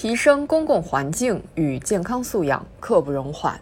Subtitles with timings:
[0.00, 3.60] 提升公共环境与健康素养刻不容缓。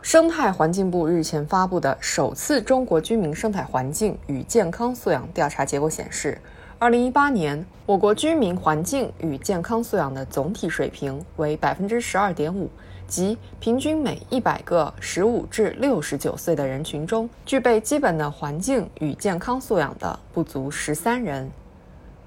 [0.00, 6.36] 生态环境部日前发布的首次中国居民生态环境与健康素养调查结果显示，
[6.80, 12.68] 二零一八年我国居民环境与健康素养的总体水平为百分之十二点五，
[13.06, 21.48] 即平均每一百个十五至六十九岁的人群中，具备基本的环境与健康素养的不足十三人。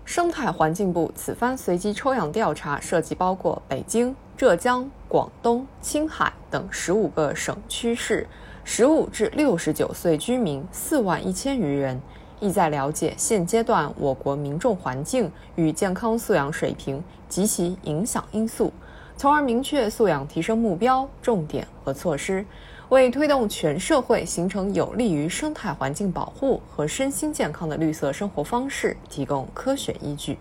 [0.06, 8.28] 生态环境部此番随机抽样调查涉及包括北京、浙江、广东、青海等十五个省区市，
[8.64, 12.00] 十五至六十九岁居民四万一千余人，
[12.40, 18.72] 意在了解现阶段我国民众环境与健康素养水平及其影响因素，
[19.18, 22.46] 从而明确素养提升目标、重点和措施。
[22.90, 30.38] 为推动全社会形成有利于生态环境保护和身心健康的绿色生活方式提供科学依据。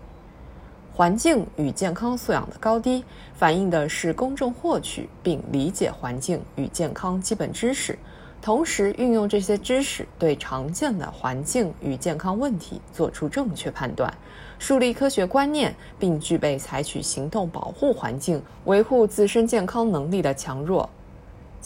[0.93, 7.97] 环境与健康素养的高低，反映的是公众获取并理解环境与健康基本知识，
[8.41, 14.13] 同时运用这些知识对常见的环境与健康问题做出正确判断，
[14.59, 20.87] 树立科学观念，并具备采取行动保护环境、维护自身健康能力的强弱。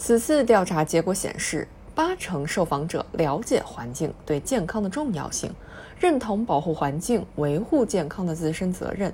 [0.02, 5.52] 此次调查结果显示，八成受访者了解环境对健康的重要性，
[5.98, 9.12] 认同保护环境、维护健康的自身责任。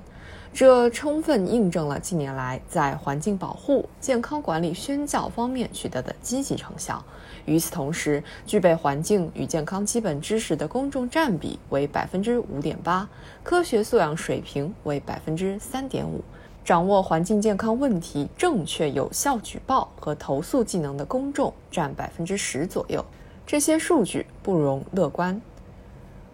[0.53, 7.03] 这充分印证了近年来在环境保护、健康管理宣教方面取得的积极成效。
[7.43, 13.09] 与此同时，具备环境与健康基本知识的公众占比为百分之五点八，
[13.43, 16.23] 科学素养水平为百分之三点五。
[16.67, 23.05] 掌握环境健康问题正确有效举报和投诉技能的公众占百分之十左右，
[23.45, 25.41] 这些数据不容乐观。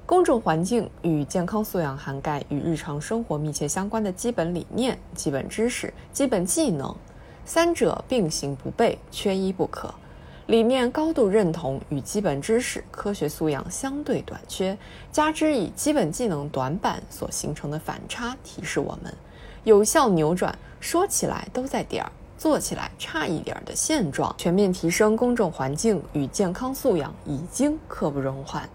[0.07, 6.95] 公众环境与健康素养涵盖与日常生活密切相关的基本理念、基本知识、基本技能，
[7.45, 9.93] 三者并行不悖，缺一不可。
[10.47, 14.75] 理念高度认同与基本知识、科学素养相对短缺，
[15.11, 19.13] 加之以基本技能短板所形成的反差，提示我们。
[19.63, 28.67] 有效扭转说起来都在点儿，做起来差一点儿的现状，全面提升公众环境与健康素养已经刻不容缓。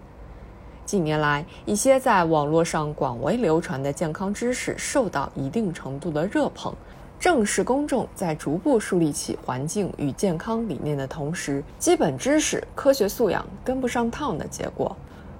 [0.85, 6.73] 近年来，一些在网络上广为流传的健康知识受到一定程度的热捧，
[7.19, 14.97] 正是公众在逐步树立起环境与健康理念的同时，基本知识、科学素养跟不上趟的结果。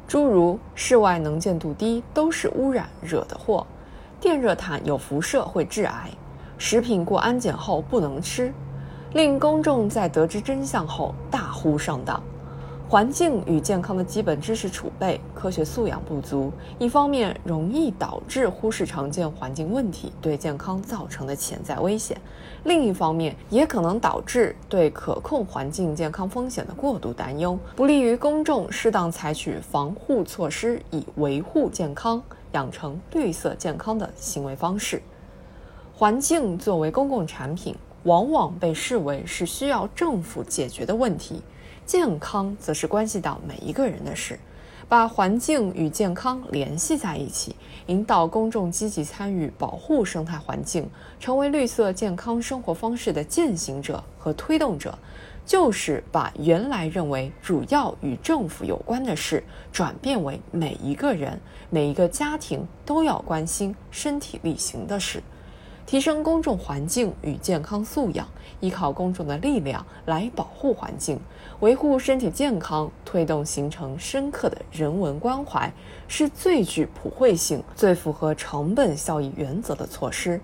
[0.08, 3.66] 诸如室外能见度低都是污染惹的祸。
[4.22, 6.10] 电热毯有辐射会致癌，
[6.58, 8.54] 食品过安检后不能吃，
[9.14, 12.22] 令公众在得知真相后大呼上当。
[12.90, 22.18] 环境与健康的基本知识储备、科学素养不足，一方面容易导致忽视常见环境问题对健康造成的潜在危险；
[22.64, 32.20] 另一方面也可能导致对可控环境健康风险的过度担忧，不利于公众适当采取防护措施以维护健康。
[32.54, 35.00] 养成绿色健康的行为方式。
[35.94, 37.76] 环境作为公共产品，
[38.06, 41.44] 往往被视为是需要政府解决的问题；
[41.90, 44.38] 健康则是关系到每一个人的事。
[44.88, 47.56] 把环境与健康联系在一起，
[47.88, 50.88] 引导公众积极参与保护生态环境，
[51.20, 54.96] 成为绿色健康生活方式的践行者和推动者。
[55.48, 65.24] 就是把原来认为主要与政府有关的事，转变为每一个人、每一个家庭都要关心、身体力行的事，
[65.90, 68.28] 提升公众环境与健康素养，
[68.60, 71.20] 依靠公众的力量来保护环境、
[71.62, 75.74] 维护身体健康，推动形成深刻的人文关怀，
[76.08, 80.40] 是最具普惠性、最符合成本效益原则的措施。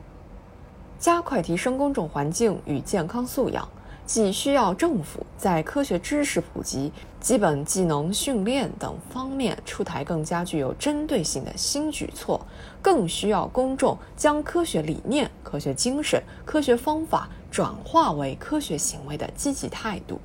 [0.98, 3.70] 加快提升公众环境与健康素养。
[4.06, 12.40] 既需要政府在科学知识普及、基本技能训练等方面出台更加具有针对性的新举措，
[12.82, 20.20] 更需要公众将科学理念、科学精神、科学方法转化为科学行为的积极态度。